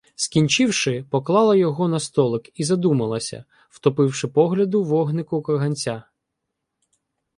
Скінчивши, 0.15 1.05
поклала 1.09 1.55
його 1.55 1.87
на 1.87 1.99
столик 1.99 2.49
і 2.59 2.63
задумалася, 2.63 3.45
втопивши 3.69 4.27
погляду 4.27 4.83
вогнику 4.83 5.41
каганця. 5.41 6.03